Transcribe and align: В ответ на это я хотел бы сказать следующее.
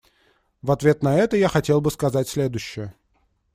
В 0.63 0.71
ответ 0.71 1.03
на 1.03 1.15
это 1.15 1.37
я 1.37 1.47
хотел 1.47 1.79
бы 1.79 1.91
сказать 1.91 2.27
следующее. 2.27 2.95